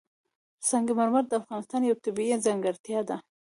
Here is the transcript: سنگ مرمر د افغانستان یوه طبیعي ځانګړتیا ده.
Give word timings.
سنگ 0.69 0.87
مرمر 0.97 1.23
د 1.27 1.33
افغانستان 1.41 1.81
یوه 1.83 2.01
طبیعي 2.05 2.35
ځانګړتیا 2.45 3.01
ده. 3.09 3.17